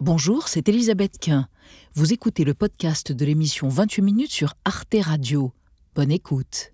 [0.00, 1.48] Bonjour, c'est Elisabeth Quint.
[1.94, 5.50] Vous écoutez le podcast de l'émission 28 minutes sur Arte Radio.
[5.96, 6.72] Bonne écoute.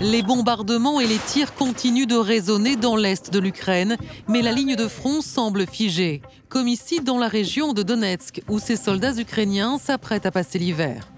[0.00, 4.74] Les bombardements et les tirs continuent de résonner dans l'est de l'Ukraine, mais la ligne
[4.74, 9.78] de front semble figée, comme ici dans la région de Donetsk, où ces soldats ukrainiens
[9.78, 11.12] s'apprêtent à passer l'hiver.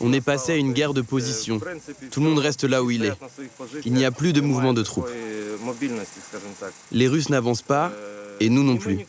[0.00, 1.60] On est passé à une guerre de position.
[2.12, 3.14] Tout le monde reste là où il est.
[3.84, 5.08] Il n'y a plus de mouvement de troupes.
[6.92, 7.90] Les Russes n'avancent pas,
[8.42, 9.06] et nous non plus.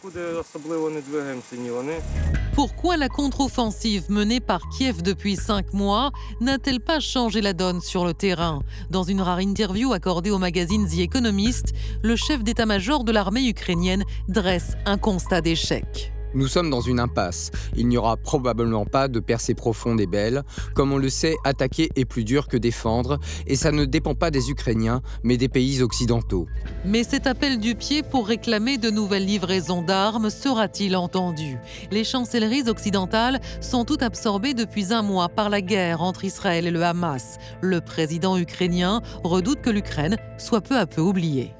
[2.54, 8.06] Pourquoi la contre-offensive menée par Kiev depuis cinq mois n'a-t-elle pas changé la donne sur
[8.06, 8.62] le terrain?
[8.92, 11.74] Dans une rare interview accordée au magazine The Economist,
[12.04, 16.13] le chef d'état-major de l'armée ukrainienne dresse un constat d'échec.
[16.36, 17.52] Nous sommes dans une impasse.
[17.76, 20.44] Il n'y aura probablement pas de percée profonde et belle.
[20.74, 24.32] Comme on le sait, attaquer est plus dur que défendre, et ça ne dépend pas
[24.32, 26.48] des Ukrainiens, mais des pays occidentaux.
[26.86, 31.58] Mais cet appel du pied pour réclamer de nouvelles livraisons d'armes sera-t-il entendu?
[31.92, 36.72] Les chancelleries occidentales sont toutes absorbées depuis un mois par la guerre entre Israël et
[36.72, 37.38] le Hamas.
[37.62, 41.52] Le président ukrainien redoute que l'Ukraine soit peu à peu oubliée.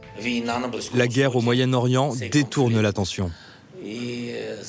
[0.94, 3.32] La guerre au Moyen-Orient détourne l'attention.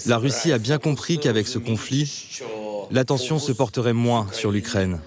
[0.06, 2.40] La Russie a bien compris qu'avec ce conflit,
[2.90, 5.00] l'attention se porterait moins sur l'Ukraine.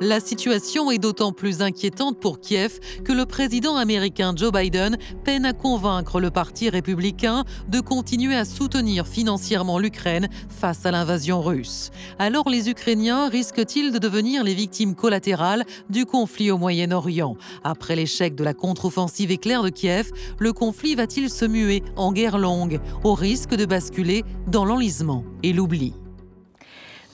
[0.00, 5.46] La situation est d'autant plus inquiétante pour Kiev que le président américain Joe Biden peine
[5.46, 11.90] à convaincre le Parti républicain de continuer à soutenir financièrement l'Ukraine face à l'invasion russe.
[12.18, 17.36] Alors les Ukrainiens risquent-ils de devenir les victimes collatérales du conflit au Moyen-Orient?
[17.62, 22.38] Après l'échec de la contre-offensive éclair de Kiev, le conflit va-t-il se muer en guerre
[22.38, 25.94] longue, au risque de basculer dans l'enlisement et l'oubli?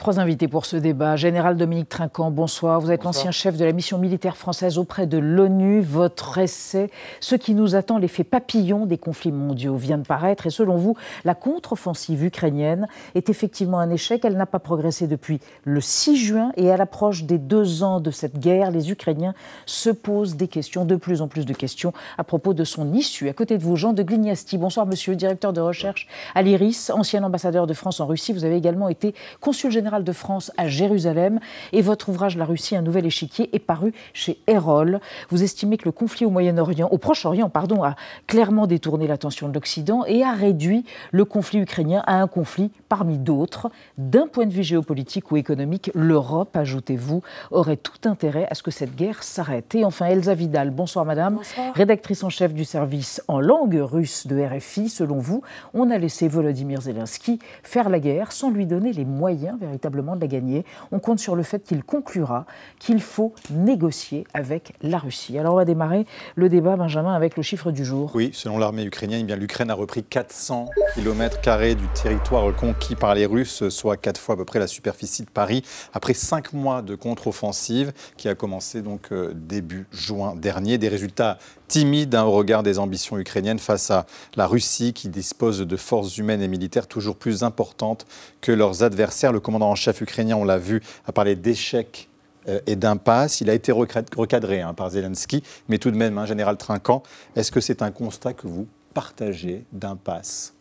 [0.01, 1.17] Trois invités pour ce débat.
[1.17, 2.81] Général Dominique Trinquant, bonsoir.
[2.81, 5.83] Vous êtes l'ancien chef de la mission militaire française auprès de l'ONU.
[5.83, 10.47] Votre essai, Ce qui nous attend, l'effet papillon des conflits mondiaux, vient de paraître.
[10.47, 14.25] Et selon vous, la contre-offensive ukrainienne est effectivement un échec.
[14.25, 16.53] Elle n'a pas progressé depuis le 6 juin.
[16.56, 19.34] Et à l'approche des deux ans de cette guerre, les Ukrainiens
[19.66, 23.28] se posent des questions, de plus en plus de questions, à propos de son issue.
[23.28, 24.56] À côté de vous, Jean de Glignasti.
[24.56, 28.33] Bonsoir, monsieur, directeur de recherche à l'IRIS, ancien ambassadeur de France en Russie.
[28.33, 31.41] Vous avez également été consul général de France à Jérusalem.
[31.73, 35.01] Et votre ouvrage La Russie, un nouvel échiquier est paru chez Erol.
[35.28, 37.97] Vous estimez que le conflit au Moyen-Orient, au Proche-Orient, pardon, a
[38.28, 43.19] clairement détourné l'attention de l'Occident et a réduit le conflit ukrainien à un conflit parmi
[43.19, 43.71] d'autres.
[43.99, 48.71] D'un point de vue géopolitique ou économique, l'Europe, ajoutez-vous, aurait tout intérêt à ce que
[48.71, 49.75] cette guerre s'arrête.
[49.75, 51.41] Et enfin, Elsa Vidal, bonsoir madame,
[51.75, 54.89] rédactrice en chef du service en langue russe de RFI.
[54.89, 55.43] Selon vous,
[55.75, 59.79] on a laissé Volodymyr Zelensky faire la guerre sans lui donner les moyens véritablement
[60.16, 60.64] de la gagner.
[60.92, 62.46] On compte sur le fait qu'il conclura
[62.78, 65.38] qu'il faut négocier avec la Russie.
[65.38, 68.10] Alors on va démarrer le débat, Benjamin, avec le chiffre du jour.
[68.14, 71.41] Oui, selon l'armée ukrainienne, eh l'Ukraine a repris 400 km
[71.74, 75.30] du territoire conquis par les Russes, soit quatre fois à peu près la superficie de
[75.30, 80.78] Paris, après cinq mois de contre-offensive qui a commencé donc euh, début juin dernier.
[80.78, 81.38] Des résultats
[81.70, 84.04] timide hein, au regard des ambitions ukrainiennes face à
[84.34, 88.06] la Russie qui dispose de forces humaines et militaires toujours plus importantes
[88.41, 89.32] que leurs adversaires.
[89.32, 92.09] Le commandant en chef ukrainien, on l'a vu, a parlé d'échec
[92.48, 93.41] euh, et d'impasse.
[93.41, 97.04] Il a été recadré hein, par Zelensky, mais tout de même, hein, général Trinquant,
[97.36, 100.54] est-ce que c'est un constat que vous partagez d'impasse?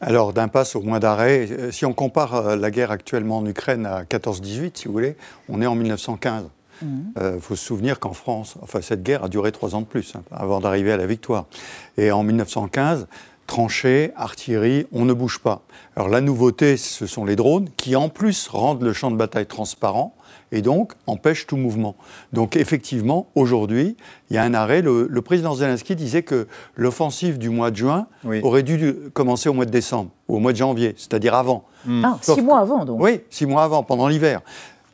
[0.00, 3.84] Alors, d'impasse au moins d'arrêt, euh, si on compare euh, la guerre actuellement en Ukraine
[3.84, 5.16] à 14-18, si vous voulez,
[5.50, 6.44] on est en 1915.
[6.82, 7.12] Il mhm.
[7.18, 10.14] euh, faut se souvenir qu'en France, enfin, cette guerre a duré trois ans de plus
[10.14, 11.46] hein, avant d'arriver à la victoire.
[11.96, 13.06] Et en 1915,
[13.46, 15.62] tranchées, artillerie, on ne bouge pas.
[15.94, 19.46] Alors la nouveauté, ce sont les drones qui en plus rendent le champ de bataille
[19.46, 20.14] transparent
[20.52, 21.96] et donc empêchent tout mouvement.
[22.32, 23.96] Donc effectivement, aujourd'hui,
[24.30, 24.82] il y a un arrêt.
[24.82, 28.06] Le, président Zelensky disait que l'offensive du mois de juin
[28.42, 31.64] aurait dû commencer au mois de décembre ou au mois de janvier, c'est-à-dire avant.
[32.02, 33.00] Ah, six mois avant donc.
[33.00, 34.40] Oui, six mois avant, pendant l'hiver.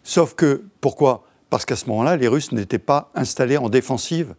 [0.05, 1.25] Sauf que, pourquoi?
[1.53, 4.35] Parce qu'à ce moment-là, les Russes n'étaient pas installés en défensive.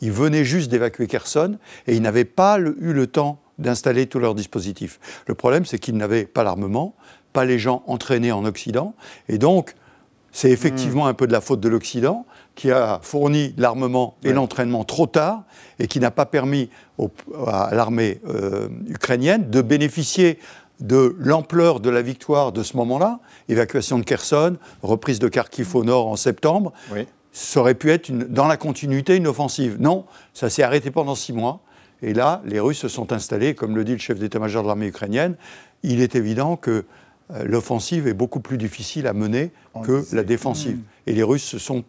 [0.00, 4.34] Ils venaient juste d'évacuer Kherson et ils n'avaient pas eu le temps d'installer tous leurs
[4.34, 4.98] dispositifs.
[5.26, 6.94] Le problème, c'est qu'ils n'avaient pas l'armement,
[7.34, 8.94] pas les gens entraînés en Occident.
[9.28, 9.74] Et donc,
[10.32, 11.08] c'est effectivement hmm.
[11.08, 12.24] un peu de la faute de l'Occident
[12.54, 15.42] qui a fourni l'armement et l'entraînement trop tard
[15.78, 16.70] et qui n'a pas permis
[17.46, 20.38] à l'armée euh, ukrainienne de bénéficier
[20.84, 25.82] de l'ampleur de la victoire de ce moment-là, évacuation de Kherson, reprise de Kharkiv au
[25.82, 26.72] nord en septembre,
[27.32, 29.76] ça aurait pu être dans la continuité une offensive.
[29.80, 30.04] Non,
[30.34, 31.60] ça s'est arrêté pendant six mois.
[32.02, 34.86] Et là, les Russes se sont installés, comme le dit le chef d'état-major de l'armée
[34.86, 35.36] ukrainienne.
[35.82, 36.84] Il est évident que
[37.30, 39.52] euh, l'offensive est beaucoup plus difficile à mener
[39.82, 40.76] que la défensive.
[40.76, 40.82] Hmm.
[41.06, 41.82] Et les Russes se sont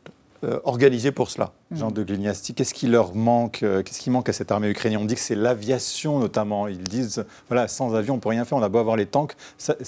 [0.46, 1.52] euh, organisés pour cela.
[1.72, 1.76] Mm.
[1.78, 5.02] Jean de Glignasti, qu'est-ce qui leur manque euh, Qu'est-ce qui manque à cette armée ukrainienne
[5.02, 6.68] On dit que c'est l'aviation notamment.
[6.68, 8.58] Ils disent voilà, sans avion, on ne peut rien faire.
[8.58, 9.36] On a beau avoir les tanks,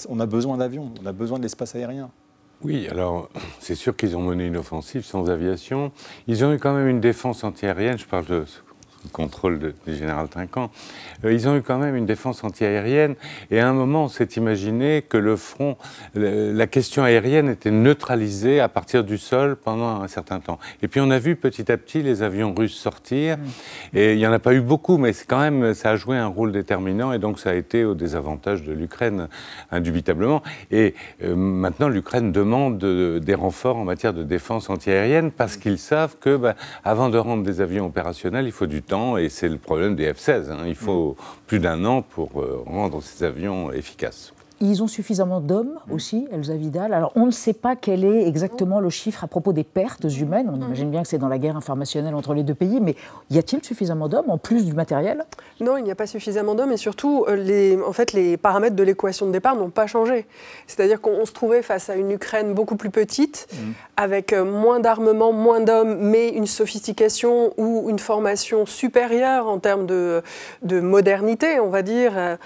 [0.08, 2.10] on a besoin d'avions, on a besoin de l'espace aérien.
[2.62, 3.28] Oui, alors
[3.60, 5.92] c'est sûr qu'ils ont mené une offensive sans aviation.
[6.26, 7.98] Ils ont eu quand même une défense antiaérienne.
[7.98, 8.44] Je parle de
[9.08, 10.70] contrôle du général Trinquant,
[11.24, 13.14] euh, ils ont eu quand même une défense antiaérienne.
[13.50, 15.76] Et à un moment, on s'est imaginé que le front,
[16.14, 20.58] la question aérienne était neutralisée à partir du sol pendant un certain temps.
[20.82, 23.38] Et puis on a vu petit à petit les avions russes sortir.
[23.38, 23.42] Mm.
[23.94, 26.26] Et il n'y en a pas eu beaucoup, mais quand même, ça a joué un
[26.26, 27.12] rôle déterminant.
[27.12, 29.28] Et donc ça a été au désavantage de l'Ukraine,
[29.70, 30.42] indubitablement.
[30.70, 35.60] Et euh, maintenant, l'Ukraine demande des renforts en matière de défense antiaérienne parce mm.
[35.60, 38.97] qu'ils savent que, bah, avant de rendre des avions opérationnels, il faut du temps.
[39.18, 40.50] Et c'est le problème des F-16.
[40.50, 40.64] Hein.
[40.66, 41.16] Il faut
[41.46, 44.32] plus d'un an pour euh, rendre ces avions efficaces.
[44.60, 46.92] Ils ont suffisamment d'hommes aussi, Elsa Vidal.
[46.92, 50.50] Alors, on ne sait pas quel est exactement le chiffre à propos des pertes humaines.
[50.52, 50.62] On mm.
[50.62, 52.96] imagine bien que c'est dans la guerre informationnelle entre les deux pays, mais
[53.30, 55.24] y a-t-il suffisamment d'hommes en plus du matériel?
[55.60, 58.74] Non, il n'y a pas suffisamment d'hommes et surtout, euh, les, en fait, les paramètres
[58.74, 60.26] de l'équation de départ n'ont pas changé.
[60.66, 63.56] C'est-à-dire qu'on se trouvait face à une Ukraine beaucoup plus petite, mm.
[63.96, 69.86] avec euh, moins d'armement, moins d'hommes, mais une sophistication ou une formation supérieure en termes
[69.86, 70.22] de,
[70.62, 72.36] de modernité, on va dire, euh,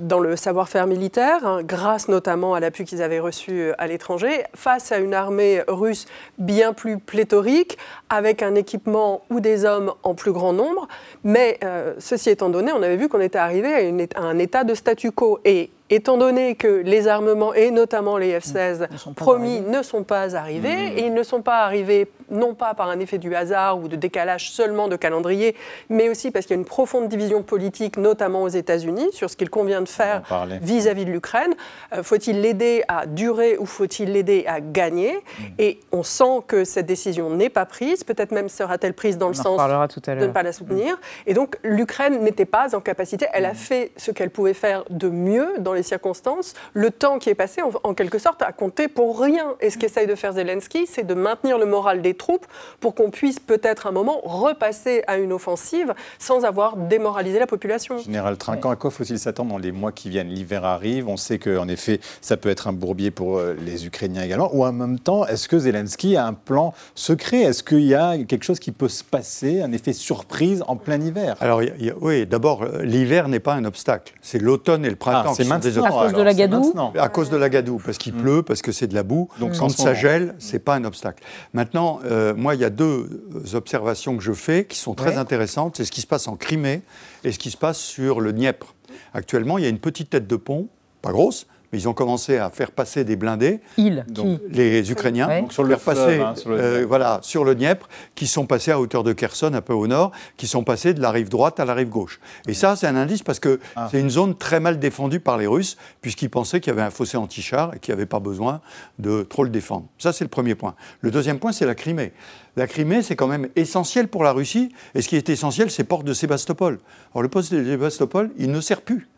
[0.00, 1.37] dans le savoir-faire militaire.
[1.44, 5.62] Hein, grâce notamment à l'appui qu'ils avaient reçu euh, à l'étranger, face à une armée
[5.68, 6.06] russe
[6.38, 10.88] bien plus pléthorique, avec un équipement ou des hommes en plus grand nombre.
[11.24, 14.64] Mais euh, ceci étant donné, on avait vu qu'on était arrivé à, à, un état
[14.64, 15.38] de statu quo.
[15.44, 20.76] Et étant donné que les armements, et notamment les F-16 promis, ne sont pas arrivés,
[20.76, 20.98] mmh.
[20.98, 23.96] et ils ne sont pas arrivés non pas par un effet du hasard ou de
[23.96, 25.54] décalage seulement de calendrier,
[25.88, 29.36] mais aussi parce qu'il y a une profonde division politique, notamment aux États-Unis, sur ce
[29.36, 30.22] qu'il convient de faire
[30.60, 31.54] vis-à-vis de l'Ukraine.
[31.94, 35.44] Euh, faut-il l'aider à durer ou faut-il l'aider à gagner mmh.
[35.58, 39.34] Et on sent que cette décision n'est pas prise, peut-être même sera-t-elle prise dans le
[39.34, 40.96] sens de ne pas la soutenir.
[40.96, 41.28] Mmh.
[41.28, 45.08] Et donc l'Ukraine n'était pas en capacité, elle a fait ce qu'elle pouvait faire de
[45.08, 49.20] mieux dans les circonstances, le temps qui est passé, en, quelque sorte, a compté pour
[49.20, 49.54] rien.
[49.60, 52.46] Et ce qu'essaye de faire Zelensky, c'est de maintenir le moral des troupes
[52.80, 57.98] pour qu'on puisse peut-être un moment repasser à une offensive sans avoir démoralisé la population.
[57.98, 61.38] Général Trinquant, à quoi faut-il s'attendre dans les mois qui viennent L'hiver arrive, on sait
[61.38, 64.50] qu'en effet, ça peut être un bourbier pour euh, les Ukrainiens également.
[64.54, 67.42] Ou en même temps, est-ce que Zelensky a un plan secret?
[67.42, 71.00] Est-ce qu'il y a quelque chose qui peut se passer, un effet surprise en plein
[71.00, 71.36] hiver?
[71.40, 71.62] Alors,
[72.00, 74.14] oui, d'abord, l'hiver n'est pas un obstacle.
[74.22, 77.36] C'est l'automne et le printemps ah, c'est à cause de la gadoue À cause de
[77.36, 78.22] la gadoue, parce qu'il mm.
[78.22, 79.28] pleut, parce que c'est de la boue.
[79.38, 81.22] Donc quand ça gèle, c'est pas un obstacle.
[81.52, 83.08] Maintenant, euh, moi, il y a deux
[83.54, 85.76] observations que je fais qui sont très intéressantes.
[85.76, 86.82] C'est ce qui se passe en Crimée
[87.24, 88.74] et ce qui se passe sur le Dniepr.
[89.14, 90.68] Actuellement, il y a une petite tête de pont,
[91.02, 93.60] pas grosse, mais ils ont commencé à faire passer des blindés.
[93.76, 94.04] Ils,
[94.50, 98.46] les Ukrainiens, sur le passer, hein, sur le euh, voilà, sur le Dniepr, qui sont
[98.46, 101.28] passés à hauteur de Kherson, un peu au nord, qui sont passés de la rive
[101.28, 102.20] droite à la rive gauche.
[102.46, 103.88] Et ça, c'est un indice parce que ah.
[103.90, 106.90] c'est une zone très mal défendue par les Russes, puisqu'ils pensaient qu'il y avait un
[106.90, 108.60] fossé anti-char et qu'il n'y avait pas besoin
[108.98, 109.86] de trop le défendre.
[109.98, 110.74] Ça, c'est le premier point.
[111.00, 112.12] Le deuxième point, c'est la Crimée.
[112.56, 115.84] La Crimée, c'est quand même essentiel pour la Russie, et ce qui est essentiel, c'est
[115.84, 116.78] port de Sébastopol.
[117.12, 119.08] Alors, le port de Sébastopol, il ne sert plus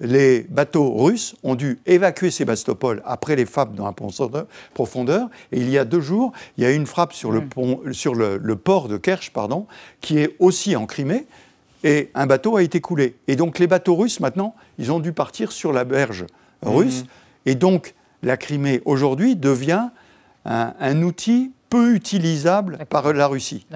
[0.00, 3.94] les bateaux russes ont dû évacuer Sébastopol après les frappes dans la
[4.74, 5.28] profondeur.
[5.52, 7.48] Et il y a deux jours, il y a eu une frappe sur, le, mm.
[7.48, 9.66] pont, sur le, port de Kerch, pardon,
[10.00, 11.26] qui est aussi en Crimée.
[11.84, 13.16] Et un bateau a été coulé.
[13.28, 16.26] Et donc les bateaux russes, maintenant, ils ont dû partir sur la berge
[16.62, 17.02] russe.
[17.02, 17.06] Mm.
[17.46, 19.88] Et donc la Crimée, aujourd'hui, devient
[20.44, 23.66] un, outil peu utilisable par la Russie.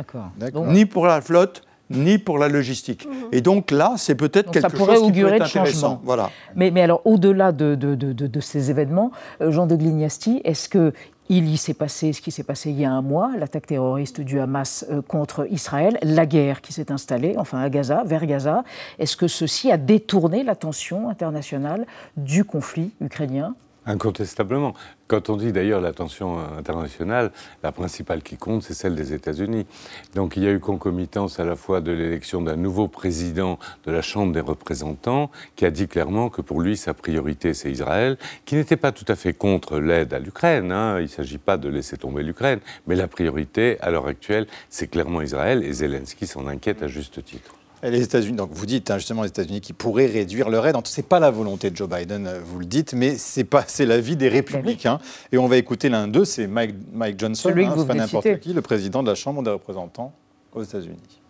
[0.54, 3.06] Ni pour la flotte, ni pour la logistique.
[3.06, 3.14] Mhm.
[3.32, 6.00] Et donc là, c'est peut-être quelque chose qui peut être intéressant.
[6.04, 6.30] Voilà.
[6.54, 10.68] Mais, mais alors, au-delà de, de, de, de, ces événements, euh, Jean de Glignasti, est-ce
[10.68, 10.92] que
[11.32, 14.20] il y s'est passé ce qui s'est passé il y a un mois, l'attaque terroriste
[14.20, 18.64] du Hamas euh, contre Israël, la guerre qui s'est installée, enfin à Gaza, vers Gaza.
[18.98, 23.54] Est-ce que ceci a détourné l'attention internationale du conflit ukrainien?
[23.86, 24.74] Incontestablement.
[25.08, 27.32] Quand on dit d'ailleurs l'attention internationale,
[27.62, 29.66] la principale qui compte, c'est celle des États-Unis.
[30.14, 33.90] Donc il y a eu concomitance à la fois de l'élection d'un nouveau président de
[33.90, 38.18] la Chambre des représentants, qui a dit clairement que pour lui, sa priorité, c'est Israël,
[38.44, 40.72] qui n'était pas tout à fait contre l'aide à l'Ukraine.
[40.72, 40.98] Hein.
[40.98, 44.88] Il ne s'agit pas de laisser tomber l'Ukraine, mais la priorité, à l'heure actuelle, c'est
[44.88, 47.59] clairement Israël, et Zelensky s'en inquiète à juste titre.
[47.82, 50.76] Les États-Unis, donc vous dites hein, justement les États-Unis qui pourraient réduire leur aide.
[50.84, 53.64] Ce n'est pas la volonté de Joe Biden, euh, vous le dites, mais c'est pas,
[53.66, 54.98] c'est l'avis des républicains.
[55.32, 58.60] Et on va écouter l'un d'eux, c'est Mike, Mike Johnson, hein, pas n'importe qui, le
[58.60, 60.12] président de la Chambre des représentants
[60.52, 61.20] aux États-Unis.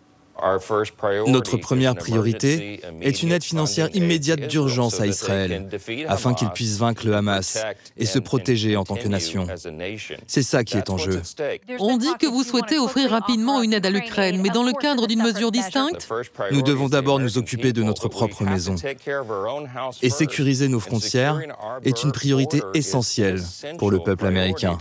[1.27, 5.69] Notre première priorité est une aide financière immédiate d'urgence à Israël,
[6.07, 7.63] afin qu'il puisse vaincre le Hamas
[7.97, 9.47] et se protéger en tant que nation.
[10.27, 11.21] C'est ça qui est en jeu.
[11.79, 15.07] On dit que vous souhaitez offrir rapidement une aide à l'Ukraine, mais dans le cadre
[15.07, 16.09] d'une mesure distincte
[16.51, 18.75] Nous devons d'abord nous occuper de notre propre maison.
[20.01, 21.39] Et sécuriser nos frontières
[21.83, 23.41] est une priorité essentielle
[23.77, 24.77] pour le peuple américain.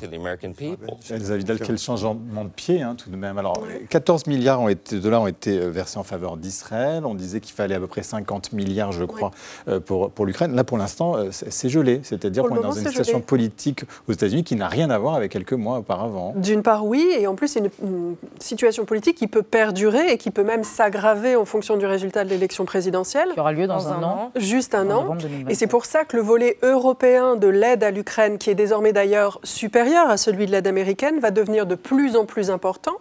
[1.10, 3.38] Vidal, quel changement de pied hein, tout de même.
[3.38, 7.04] Alors, 14 milliards de dollars ont été euh, versés en faveur d'Israël.
[7.04, 9.30] On disait qu'il fallait à peu près 50 milliards, je crois,
[9.68, 10.54] euh, pour, pour l'Ukraine.
[10.54, 12.00] Là, pour l'instant, euh, c'est gelé.
[12.02, 15.32] C'est-à-dire qu'on est dans une situation politique aux États-Unis qui n'a rien à voir avec
[15.32, 16.34] quelques mois auparavant.
[16.36, 17.06] D'une part, oui.
[17.18, 20.64] Et en plus, c'est une, une, situation politique qui peut perdurer et qui peut même
[20.64, 23.30] s'aggraver en fonction du résultat de l'élection présidentielle.
[23.34, 24.32] Qui aura lieu dans, dans un, un, an.
[24.36, 25.16] Juste un an.
[25.48, 28.92] Et c'est pour ça que le volet européen de l'aide à l'Ukraine, qui est désormais
[28.92, 32.96] d'ailleurs supérieur à celui de l'aide américaine, va devenir de plus en plus important.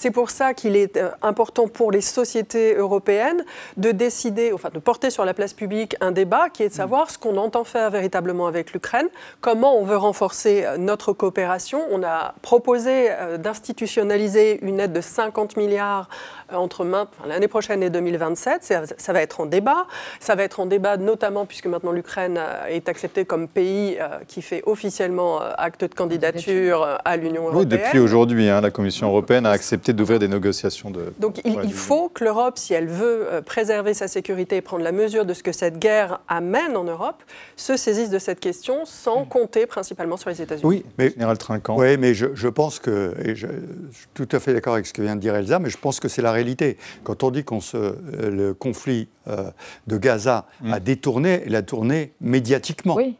[0.00, 3.44] C'est pour ça qu'il est important pour les sociétés européennes
[3.78, 7.10] de décider, enfin de porter sur la place publique un débat qui est de savoir
[7.10, 9.08] ce qu'on entend faire véritablement avec l'Ukraine,
[9.40, 11.80] comment on veut renforcer notre coopération.
[11.90, 13.08] On a proposé
[13.40, 16.08] d'institutionnaliser une aide de 50 milliards
[16.52, 16.86] entre
[17.26, 18.62] l'année prochaine et 2027.
[18.62, 19.88] Ça, ça, va être en débat.
[20.20, 22.38] Ça va être en débat notamment puisque maintenant l'Ukraine
[22.68, 27.58] est acceptée comme pays qui fait officiellement acte de candidature à l'Union européenne.
[27.58, 31.12] Oui, depuis aujourd'hui, hein, la Commission européenne a accepté d'ouvrir des négociations de.
[31.18, 34.92] Donc il, il faut que l'Europe, si elle veut préserver sa sécurité et prendre la
[34.92, 37.22] mesure de ce que cette guerre amène en Europe,
[37.56, 40.64] se saisisse de cette question sans compter principalement sur les États-Unis.
[40.64, 41.76] Oui, mais général Trinquant.
[41.78, 44.86] Oui, mais je, je pense que, et je, je, suis tout à fait d'accord avec
[44.86, 46.76] ce que vient de dire Elsa, mais je pense que c'est la réalité.
[47.04, 49.50] Quand on dit qu'on se, le conflit euh,
[49.86, 50.72] de Gaza mmh.
[50.72, 52.94] a détourné, il a tourné médiatiquement.
[52.94, 53.16] Oui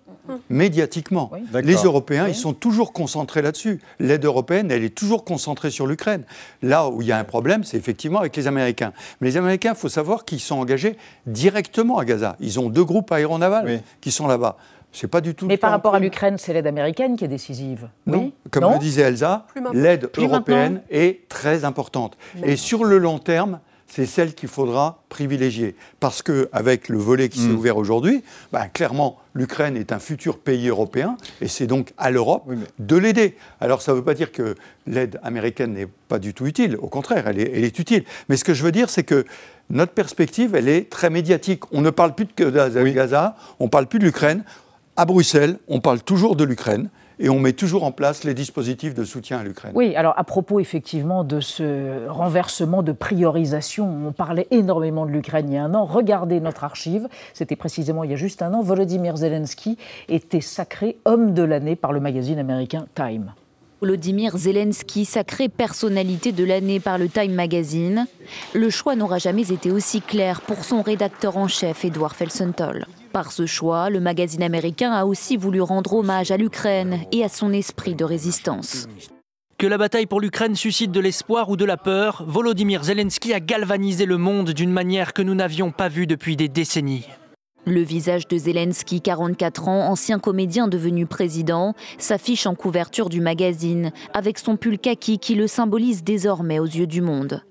[0.51, 1.31] médiatiquement.
[1.33, 1.41] Oui.
[1.63, 2.33] Les Européens, oui.
[2.33, 3.81] ils sont toujours concentrés là-dessus.
[3.99, 6.25] L'aide européenne, elle est toujours concentrée sur l'Ukraine.
[6.62, 8.93] Là où il y a un problème, c'est effectivement avec les Américains.
[9.21, 10.97] Mais les Américains, il faut savoir qu'ils sont engagés
[11.27, 12.37] directement à Gaza.
[12.41, 13.81] Ils ont deux groupes aéronavals oui.
[14.00, 14.57] qui sont là-bas.
[14.91, 15.47] C'est pas du tout.
[15.47, 17.88] Mais par rapport à l'Ukraine, c'est l'aide américaine qui est décisive.
[18.07, 18.19] Non.
[18.19, 18.35] Oui.
[18.50, 20.87] Comme non le disait Elsa, l'aide européenne maintenant.
[20.91, 22.17] est très importante.
[22.41, 25.75] Mais Et sur le long terme, c'est celle qu'il faudra privilégier.
[25.99, 27.57] Parce qu'avec le volet qui s'est mmh.
[27.57, 32.45] ouvert aujourd'hui, ben, clairement, l'Ukraine est un futur pays européen, et c'est donc à l'Europe
[32.47, 32.66] oui, mais...
[32.78, 33.37] de l'aider.
[33.61, 34.54] Alors ça ne veut pas dire que
[34.87, 38.04] l'aide américaine n'est pas du tout utile, au contraire, elle est, elle est, utile.
[38.28, 39.25] Mais ce que je veux dire, c'est que
[39.71, 41.62] notre perspective, elle est très médiatique.
[41.73, 42.95] On ne parle plus de Gaza, oui.
[43.59, 44.45] on ne parle plus de l'Ukraine.
[44.97, 46.88] À Bruxelles, on parle toujours de l'Ukraine
[47.19, 49.73] et on met toujours en place les dispositifs de soutien à l'Ukraine.
[49.75, 55.47] Oui, alors à propos effectivement de ce renversement de priorisation, on parlait énormément de l'Ukraine
[55.49, 55.85] il y a un an.
[55.85, 60.99] Regardez notre archive, c'était précisément il y a juste un an, Volodymyr Zelensky était sacré
[61.05, 63.33] homme de l'année par le magazine américain Time.
[63.81, 68.07] Volodymyr Zelensky, sacré personnalité de l'année par le Time Magazine.
[68.53, 72.87] Le choix n'aura jamais été aussi clair pour son rédacteur en chef, Edouard Felsenthal.
[73.13, 77.29] Par ce choix, le magazine américain a aussi voulu rendre hommage à l'Ukraine et à
[77.29, 78.89] son esprit de résistance.
[79.59, 83.41] Que la bataille pour l'Ukraine suscite de l'espoir ou de la peur, Volodymyr Zelensky a
[83.41, 87.07] galvanisé le monde d'une manière que nous n'avions pas vue depuis des décennies.
[87.69, 93.93] Le visage de Zelensky, 44 ans, ancien comédien devenu président, s'affiche en couverture du magazine,
[94.15, 97.43] avec son pull kaki qui le symbolise désormais aux yeux du monde.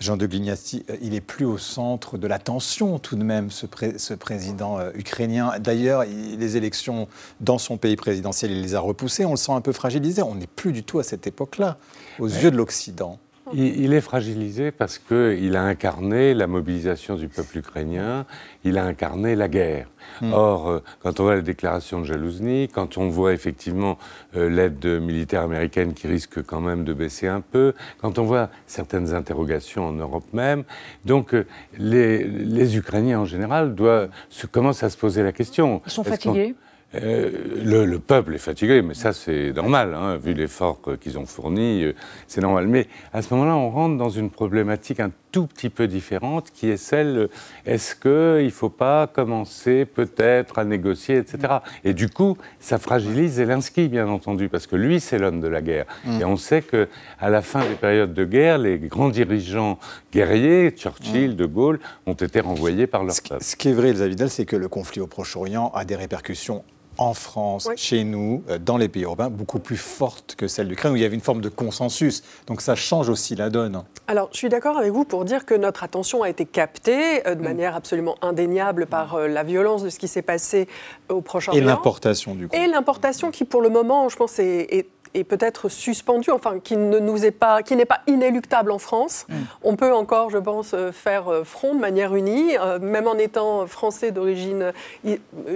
[0.00, 3.98] Jean de Glignasti, il est plus au centre de l'attention tout de même, ce, pré
[3.98, 5.52] ce président euh, ukrainien.
[5.60, 7.06] D'ailleurs, les élections
[7.40, 9.26] dans son pays présidentiel, il les a repoussées.
[9.26, 10.22] On le sent un peu fragilisé.
[10.22, 11.76] On n'est plus du tout à cette époque-là,
[12.18, 12.44] aux ouais.
[12.44, 13.18] yeux de l'Occident.
[13.52, 18.24] Il, il, est fragilisé parce qu'il a incarné la mobilisation du peuple ukrainien,
[18.64, 19.88] il a incarné la guerre.
[20.22, 20.32] Mmh.
[20.32, 23.98] Or, euh, quand on voit la déclaration de Jalouzny, quand on voit effectivement
[24.36, 28.48] euh, l'aide militaire américaine qui risque quand même de baisser un peu, quand on voit
[28.66, 30.64] certaines interrogations en Europe même,
[31.04, 31.46] donc euh,
[31.78, 35.82] les, les, Ukrainiens en général doivent, se, commencent à se poser la question.
[35.86, 36.54] Ils sont fatigués?
[36.94, 37.30] Euh,
[37.64, 41.84] le, le, peuple est fatigué, mais ça c'est normal, hein, vu l'effort qu'ils ont fourni,
[41.84, 41.92] euh,
[42.26, 42.66] c'est normal.
[42.68, 46.70] Mais à ce moment-là, on rentre dans une problématique un tout petit peu différente, qui
[46.70, 47.28] est celle
[47.66, 51.54] est-ce qu'il ne faut pas commencer peut-être à négocier, etc.
[51.82, 55.60] Et du coup, ça fragilise Zelensky, bien entendu, parce que lui, c'est l'homme de la
[55.60, 55.86] guerre.
[56.04, 56.20] Mmh.
[56.20, 59.80] Et on sait que à la fin des périodes de guerre, les grands dirigeants
[60.12, 61.34] guerriers, Churchill, mmh.
[61.34, 63.42] De Gaulle, ont été renvoyés par leur ce, peuple.
[63.42, 66.62] Ce qui est vrai, Elsa Vidal, c'est que le conflit au Proche-Orient a des répercussions
[66.98, 67.74] en France, oui.
[67.76, 71.02] chez nous, euh, dans les pays urbains, beaucoup plus forte que celle d'Ukraine, où il
[71.02, 72.22] y avait une forme de consensus.
[72.46, 73.82] Donc ça change aussi la donne.
[74.06, 77.34] Alors, je suis d'accord avec vous pour dire que notre attention a été captée euh,
[77.34, 77.44] de mm.
[77.44, 80.68] manière absolument indéniable par euh, la violence de ce qui s'est passé
[81.08, 81.60] au Proche-Orient.
[81.60, 82.56] Et l'importation, du coup.
[82.56, 86.76] Et l'importation qui, pour le moment, je pense, est, est est peut-être suspendu, enfin qui
[86.76, 89.26] ne nous est pas, qui n'est pas inéluctable en France.
[89.28, 89.34] Mm.
[89.62, 94.72] On peut encore, je pense, faire front de manière unie, même en étant français d'origine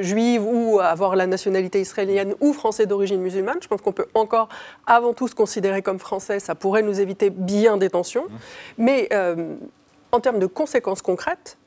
[0.00, 3.58] juive ou avoir la nationalité israélienne ou français d'origine musulmane.
[3.60, 4.48] Je pense qu'on peut encore,
[4.86, 6.40] avant tout, se considérer comme français.
[6.40, 8.24] Ça pourrait nous éviter bien des tensions.
[8.24, 8.38] Mmh.
[8.78, 9.08] Mais
[10.12, 11.58] en termes de conséquences concrètes,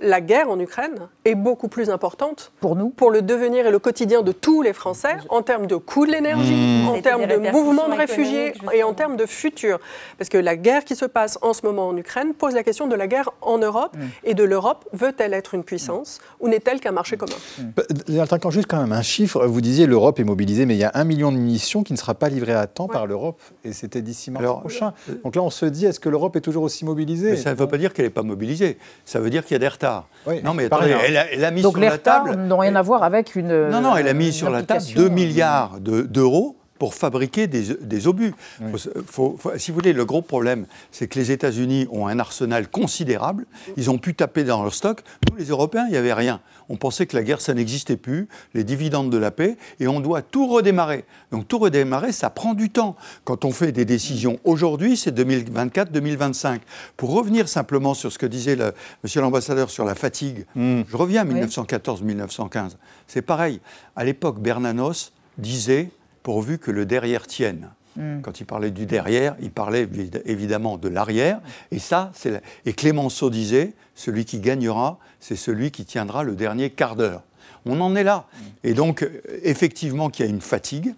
[0.00, 3.78] la guerre en Ukraine est beaucoup plus importante pour nous, pour le devenir et le
[3.78, 6.88] quotidien de tous les Français, en termes de coût de l'énergie, mmh.
[6.88, 9.78] en termes de mouvement de réfugiés et en termes de futur.
[10.18, 12.86] Parce que la guerre qui se passe en ce moment en Ukraine pose la question
[12.86, 14.00] de la guerre en Europe mmh.
[14.24, 14.84] et de l'Europe.
[14.92, 17.36] Veut-elle être une puissance ou n'est-elle qu'un marché commun?
[17.58, 18.24] Mmh.
[18.40, 20.90] Quand juste quand même un chiffre, vous disiez l'Europe est mobilisée, mais il y a
[20.94, 24.02] un million de munitions qui ne sera pas livré à temps par l'Europe et c'était
[24.02, 24.92] d'ici mars prochain.
[25.08, 27.36] Euh, Donc là, on se dit, est-ce que l'Europe est toujours aussi mobilisée?
[27.36, 28.78] Ça ne veut pas dire qu'elle n'est pas mobilisée.
[29.04, 29.68] Ça veut dire qu'il y a des
[30.42, 30.68] non, mais
[31.32, 32.34] elle, a, mis Donc sur la table.
[32.34, 33.68] n'ont rien à voir avec une.
[33.68, 38.34] Non, non, elle a mis sur la table 2 milliards d'euros pour fabriquer des, obus.
[38.76, 43.46] si vous voulez, le gros problème, c'est que les États-Unis ont un arsenal considérable.
[43.78, 45.02] Ils ont pu taper dans leur stock.
[45.30, 46.42] Nous, les Européens, il n'y avait rien.
[46.68, 50.00] On pensait que la guerre, ça n'existait plus, les dividendes de la paix, et on
[50.00, 51.06] doit tout redémarrer.
[51.32, 52.96] Donc tout redémarrer, ça prend du temps.
[53.24, 56.58] Quand on fait des décisions aujourd'hui, c'est 2024-2025.
[56.98, 60.82] Pour revenir simplement sur ce que disait le, monsieur l'ambassadeur sur la fatigue, hmm.
[60.86, 62.72] je reviens à 1914-1915.
[63.06, 63.62] C'est pareil.
[63.96, 65.88] À l'époque, Bernanos disait
[66.24, 67.70] pourvu que le derrière tienne.
[67.96, 68.20] Hmm.
[68.22, 69.88] Quand il parlait du derrière, il parlait
[70.24, 71.40] évidemment de l'arrière.
[71.70, 76.70] Et ça, c'est et Clémenceau disait celui qui gagnera, c'est celui qui tiendra le dernier
[76.70, 77.22] quart d'heure.
[77.66, 78.26] On en est là.
[78.26, 78.44] Hmm.
[78.64, 79.08] Et donc,
[79.44, 80.94] effectivement, qu'il y a une fatigue.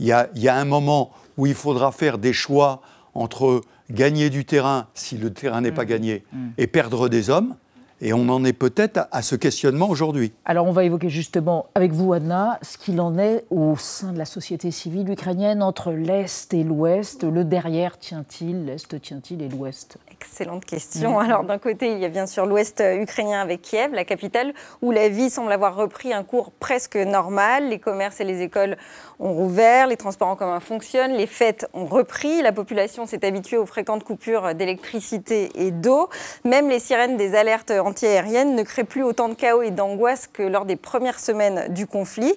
[0.00, 2.80] Il y a, il y a un moment où il faudra faire des choix
[3.14, 3.60] entre
[3.90, 5.88] gagner du terrain si le terrain n'est pas hmm.
[5.88, 6.24] gagné
[6.58, 7.54] et perdre des hommes.
[8.02, 10.32] Et on en est peut-être à ce questionnement aujourd'hui.
[10.46, 14.18] Alors on va évoquer justement avec vous, Anna, ce qu'il en est au sein de
[14.18, 17.24] la société civile ukrainienne entre l'Est et l'Ouest.
[17.24, 19.98] Le derrière tient-il, l'Est tient-il et l'Ouest?
[20.10, 21.18] Excellente question.
[21.18, 24.92] Alors d'un côté, il y a bien sûr l'Ouest ukrainien avec Kiev, la capitale, où
[24.92, 27.68] la vie semble avoir repris un cours presque normal.
[27.68, 28.78] Les commerces et les écoles
[29.20, 33.58] ont rouvert, les transports en commun fonctionnent, les fêtes ont repris, la population s'est habituée
[33.58, 36.08] aux fréquentes coupures d'électricité et d'eau.
[36.44, 40.42] Même les sirènes des alertes antiaériennes ne créent plus autant de chaos et d'angoisse que
[40.42, 42.34] lors des premières semaines du conflit.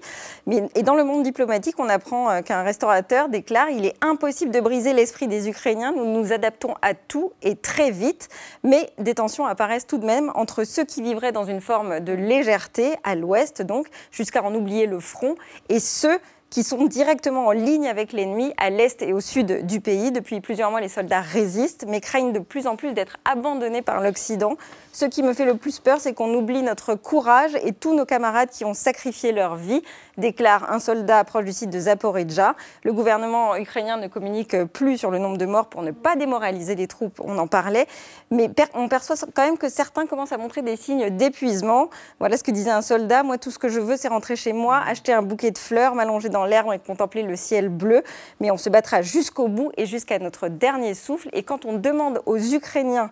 [0.76, 4.60] Et dans le monde diplomatique, on apprend euh, qu'un restaurateur déclare il est impossible de
[4.60, 8.28] briser l'esprit des Ukrainiens, nous nous adaptons à tout et très vite.
[8.64, 12.14] Mais des tensions apparaissent tout de même entre ceux qui vivraient dans une forme de
[12.14, 15.36] légèreté, à l'ouest donc, jusqu'à en oublier le front,
[15.70, 16.20] et ceux
[16.54, 20.12] qui sont directement en ligne avec l'ennemi à l'est et au sud du pays.
[20.12, 24.02] Depuis plusieurs mois, les soldats résistent, mais craignent de plus en plus d'être abandonnés par
[24.02, 24.56] l'Occident.
[24.92, 28.06] Ce qui me fait le plus peur, c'est qu'on oublie notre courage et tous nos
[28.06, 29.82] camarades qui ont sacrifié leur vie,
[30.20, 32.56] déclare un soldat proche du site de Zaporizhzhia.
[32.84, 36.76] Le gouvernement ukrainien ne communique plus sur le nombre de morts pour ne pas démoraliser
[36.76, 37.88] les troupes, on en parlait,
[38.30, 41.90] mais on perçoit quand même que certains commencent à montrer des signes d'épuisement.
[42.20, 44.54] Voilà ce que disait un soldat, moi tout ce que je veux c'est rentrer chez
[44.54, 48.04] moi, acheter un bouquet de fleurs, m'allonger dans l'herbe et contempler le ciel bleu,
[48.40, 51.30] mais on se battra jusqu'au bout et jusqu'à notre dernier souffle.
[51.34, 53.12] Et quand on demande aux Ukrainiens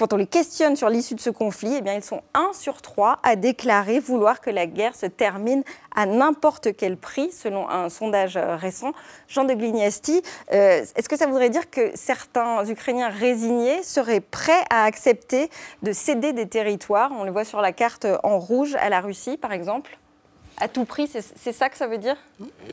[0.00, 2.80] quand on les questionne sur l'issue de ce conflit, eh bien, ils sont un sur
[2.80, 5.62] trois à déclarer vouloir que la guerre se termine
[5.94, 8.92] à n'importe quel prix, selon un sondage récent.
[9.28, 10.22] Jean de Glignasti,
[10.54, 15.50] euh, est-ce que ça voudrait dire que certains Ukrainiens résignés seraient prêts à accepter
[15.82, 17.10] de céder des territoires?
[17.12, 19.98] On le voit sur la carte en rouge à la Russie, par exemple
[20.60, 22.16] à tout prix, c'est ça que ça veut dire?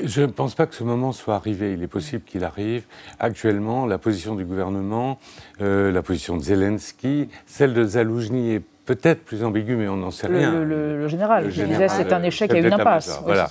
[0.03, 1.73] Je ne pense pas que ce moment soit arrivé.
[1.73, 2.83] Il est possible qu'il arrive.
[3.19, 5.19] Actuellement, la position du gouvernement,
[5.61, 10.11] euh, la position de Zelensky, celle de Zaloujny est peut-être plus ambigu, mais on n'en
[10.11, 10.63] sait rien.
[10.63, 13.21] Le, général, le disait c'est un échec et une impasse.
[13.23, 13.47] Voilà.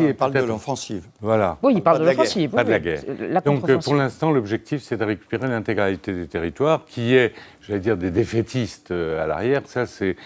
[0.00, 1.06] il parle de l'offensive.
[1.20, 1.58] Voilà.
[1.62, 2.50] Oui, il parle de l'offensive.
[2.50, 3.02] Pas de la guerre.
[3.44, 8.10] Donc pour l'instant, l'objectif, c'est de récupérer l'intégralité des territoires, qui est, j'allais dire, des
[8.10, 9.62] défaitistes euh, à l'arrière.
[9.66, 10.16] Ça, c'est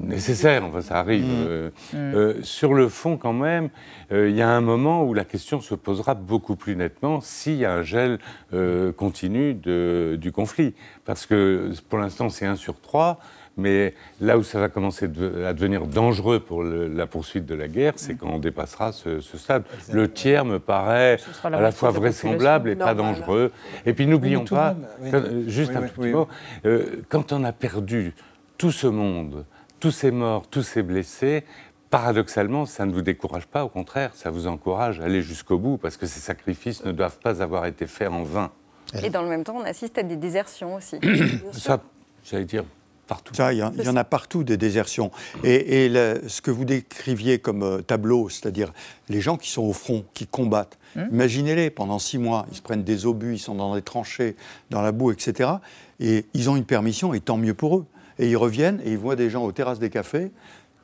[0.00, 1.24] nécessaire, enfin ça arrive.
[1.24, 1.46] Mmh.
[1.46, 1.96] Euh, mmh.
[1.96, 3.70] Euh, sur le fond, quand même,
[4.10, 7.64] il y a un moment où la question se posera beaucoup plus nettement s'il y
[7.64, 8.18] a un gel
[8.96, 10.74] continu de, du conflit.
[11.04, 12.74] Parce que pour l'instant, c'est un sur
[13.56, 17.94] mais là où ça va commencer à devenir dangereux pour la poursuite de la guerre,
[17.96, 18.18] c'est mm.
[18.18, 19.64] quand on dépassera ce, stade.
[19.92, 23.52] Le tiers me paraît à la fois vraisemblable et pas dangereux.
[23.86, 24.76] Et puis n'oublions pas,
[25.46, 26.28] juste un petit mot,
[26.64, 28.14] euh, quand on a perdu
[28.58, 29.44] tout ce monde,
[29.80, 31.44] tous ces morts, tous ces blessés,
[31.90, 35.76] paradoxalement, ça ne vous décourage pas, au contraire, ça vous encourage à aller jusqu'au bout,
[35.76, 38.50] parce que ces sacrifices ne doivent pas avoir été faits en vain.
[39.02, 40.98] Et dans le même temps, on assiste à des désertions aussi.
[41.52, 41.80] ça,
[42.24, 42.64] j'allais dire,
[43.06, 43.34] Partout.
[43.52, 45.12] il y, en a partout des désertions.
[45.44, 45.88] Et,
[46.26, 48.72] ce que vous décriviez comme euh, tableau, c'est-à-dire
[49.08, 51.06] les gens qui sont au front, qui combattent, hum.
[51.12, 54.34] imaginez-les, pendant six mois, ils se prennent des obus, ils sont dans des tranchées,
[54.70, 55.50] dans la boue, etc.
[56.00, 57.86] Et ils ont une permission, et tant mieux pour eux.
[58.18, 60.30] Et ils reviennent et ils voient des gens aux terrasses des cafés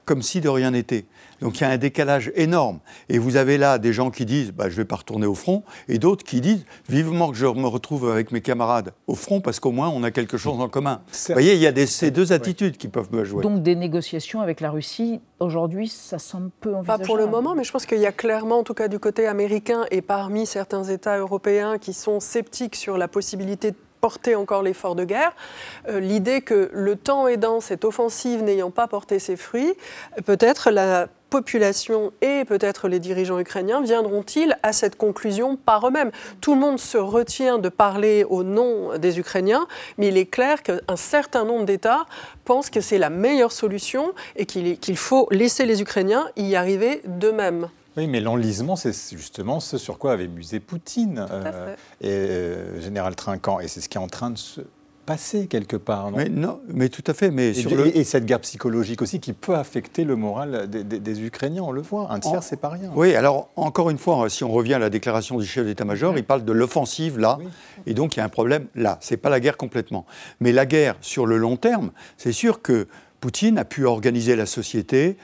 [0.05, 1.07] comme si de rien n'était.
[1.41, 2.79] Donc il y a un décalage énorme.
[3.09, 5.35] Et vous avez là des gens qui disent bah, je ne vais pas retourner au
[5.35, 9.41] front, et d'autres qui disent vivement que je me retrouve avec mes camarades au front
[9.41, 11.03] parce qu'au moins on a quelque chose en commun.
[11.13, 13.43] Vous voyez, il y a des, ces deux attitudes qui peuvent me jouer.
[13.43, 17.03] Donc des négociations avec la Russie, aujourd'hui, ça semble peu envisageable.
[17.03, 18.99] Pas pour le moment, mais je pense qu'il y a clairement, en tout cas du
[18.99, 24.35] côté américain et parmi certains États européens qui sont sceptiques sur la possibilité de porter
[24.35, 25.33] encore l'effort de guerre.
[25.89, 29.73] Euh, l'idée que le temps aidant, cette offensive n'ayant pas porté ses fruits,
[30.27, 36.11] peut-être la population et peut-être les dirigeants ukrainiens viendront-ils à cette conclusion par eux-mêmes
[36.41, 39.67] Tout le monde se retient de parler au nom des Ukrainiens,
[39.99, 42.05] mais il est clair qu'un certain nombre d'États
[42.45, 47.69] pensent que c'est la meilleure solution et qu'il faut laisser les Ukrainiens y arriver d'eux-mêmes.
[47.97, 53.15] Oui, mais l'enlisement, c'est justement ce sur quoi avait musé Poutine euh, et euh, général
[53.15, 53.61] Trinquant.
[53.61, 54.63] Et c'est ce qui est en train de se
[55.05, 56.11] passer quelque part.
[56.11, 56.17] Non?
[56.17, 57.31] Mais, non, mais tout à fait.
[57.31, 57.95] Mais et, sur le...
[57.95, 62.11] et, cette guerre psychologique aussi qui peut affecter le moral des, Ukrainiens, on le voit.
[62.11, 62.91] Un tiers, c'est pas rien.
[62.95, 66.25] Oui, alors encore une fois, si on revient à la déclaration du chef d'état-major, il
[66.25, 67.39] parle de l'offensive là.
[67.87, 68.99] Et donc il y a un problème là.
[69.01, 70.07] C'est pas la guerre complètement.
[70.41, 72.87] Mais la guerre sur le long terme, c'est sûr que
[73.21, 75.17] Poutine a pu organiser la société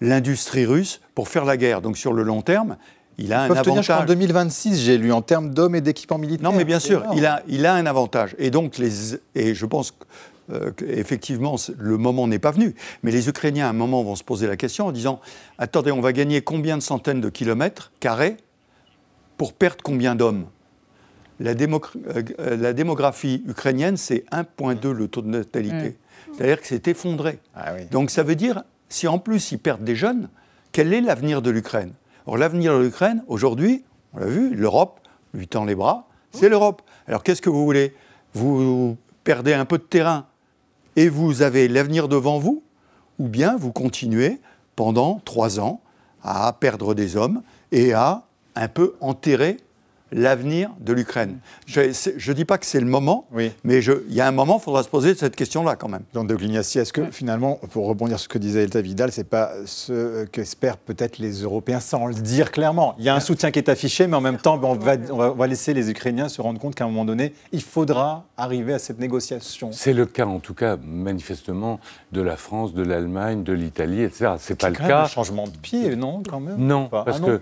[0.00, 1.80] l'industrie russe pour faire la guerre.
[1.80, 2.76] Donc sur le long terme,
[3.18, 3.90] il a un avantage.
[3.90, 6.50] en 2026, j'ai lu, en termes d'hommes et d'équipements militaires.
[6.50, 8.36] Non, mais bien sûr, il a, il a un avantage.
[8.38, 9.92] Et donc, les, et je pense
[10.50, 12.74] euh, qu'effectivement, le moment n'est pas venu.
[13.02, 15.20] Mais les Ukrainiens, à un moment, vont se poser la question en disant
[15.58, 18.36] Attendez, on va gagner combien de centaines de kilomètres carrés
[19.36, 20.46] pour perdre combien d'hommes?
[21.40, 25.88] La, euh, la, démographie ukrainienne, c'est 1,2 le taux de natalité.
[25.90, 26.32] Mmh.
[26.34, 27.40] C'est-à-dire que c'est effondré.
[27.54, 30.28] Ah donc ça veut dire si en plus ils perdent des jeunes,
[30.72, 31.92] quel est l'avenir de l'Ukraine?
[32.26, 35.00] Or, l'avenir de l'Ukraine, aujourd'hui, on l'a vu, l'Europe
[35.34, 36.82] lui tend les bras, c'est l'Europe.
[37.06, 37.94] Alors, qu'est-ce que vous voulez?
[38.34, 40.26] Vous perdez un peu de terrain
[40.96, 42.62] et vous avez l'avenir devant vous
[43.18, 44.40] Ou bien vous continuez
[44.76, 45.80] pendant trois ans
[46.22, 48.24] à perdre des hommes et à
[48.54, 49.56] un peu enterrer
[50.12, 51.38] l'avenir de l'Ukraine.
[51.66, 53.26] Je ne dis pas que c'est le moment,
[53.64, 56.02] mais il y a un moment, il faudra se poser cette question-là quand même.
[56.14, 59.24] Jean de Glignassi, est-ce que finalement, pour rebondir sur ce que disait Elta Vidal, c'est
[59.24, 63.50] pas ce qu'espèrent peut-être les Européens sans le dire clairement Il y a un soutien
[63.50, 66.40] qui est affiché, mais en même temps, on va, on va laisser les Ukrainiens se
[66.40, 69.70] rendre compte qu'à un moment donné, il faudra arriver à cette négociation.
[69.72, 71.80] C'est le cas, en tout cas, manifestement,
[72.12, 74.32] de la France, de l'Allemagne, de l'Italie, etc.
[74.38, 75.04] C'est pas le cas.
[75.04, 76.56] Un changement de pied, non, quand même?
[76.58, 77.40] Non, parce ah que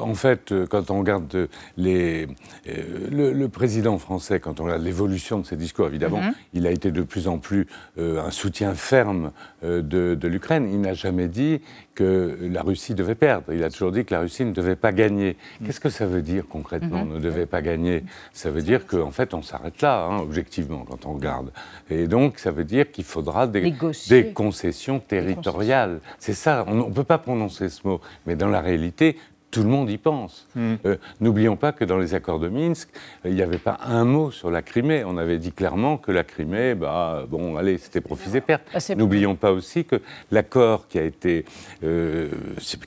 [0.00, 2.26] en fait, euh, quand on regarde les,
[2.68, 6.34] euh, le, président français, quand on regarde l'évolution de ses discours, évidemment, mhm.
[6.52, 7.66] il a été de plus en plus
[7.98, 9.32] un soutien ferme
[9.62, 10.68] de, l'Ukraine.
[10.70, 11.60] Il n'a jamais dit
[11.94, 13.52] que la Russie devait perdre.
[13.52, 15.36] Il a toujours dit que la Russie ne devait pas gagner.
[15.60, 15.66] Mhm.
[15.66, 17.14] Qu'est-ce que ça veut dire concrètement, mhm.
[17.14, 18.04] ne devait pas gagner?
[18.32, 21.52] Ça veut dire qu'en fait, on s'arrête là, hein, objectivement, quand on regarde.
[21.90, 23.74] Et donc, ça veut dire qu'il faudra des,
[24.08, 26.00] des concessions territoriales.
[26.18, 28.00] C'est ça, on ne peut pas prononcer ce mot.
[28.26, 29.16] Mais dans la réalité,
[29.54, 30.48] tout le monde y pense.
[30.56, 30.74] Hmm.
[30.84, 32.88] Euh, n'oublions pas que dans les accords de Minsk,
[33.24, 35.04] il n'y avait pas un mot sur la Crimée.
[35.06, 38.64] On avait dit clairement que la Crimée, bah, bon, allez, c'était profit et perte.
[38.74, 41.44] Ah, N'oublions pas aussi que l'accord qui a été
[41.84, 42.30] euh,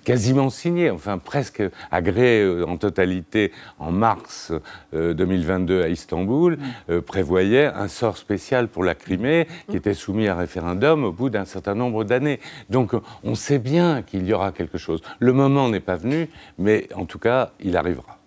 [0.03, 4.51] quasiment signé, enfin presque agréé euh, en totalité en mars
[4.91, 6.57] 2022 à Istanbul,
[6.89, 6.99] hmm.
[6.99, 9.77] prévoyait un sort spécial pour la Crimée qui hmm.
[9.77, 12.41] était soumis à référendum au bout d'un certain nombre d'années.
[12.69, 12.91] Donc
[13.23, 15.01] on sait bien qu'il y aura quelque chose.
[15.19, 16.27] Le moment n'est pas venu,
[16.57, 18.17] mais en tout cas, il arrivera.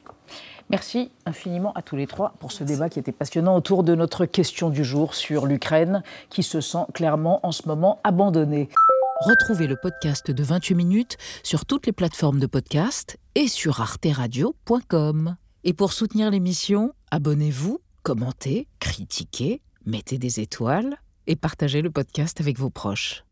[0.71, 4.25] Merci infiniment à tous les trois pour ce débat qui était passionnant autour de notre
[4.25, 8.69] question du jour sur l'Ukraine qui se sent clairement en ce moment abandonnée.
[9.21, 15.37] Retrouvez le podcast de 28 minutes sur toutes les plateformes de podcast et sur arteradio.com.
[15.65, 22.59] Et pour soutenir l'émission, abonnez-vous, commentez, critiquez, mettez des étoiles et partagez le podcast avec
[22.59, 23.25] vos proches.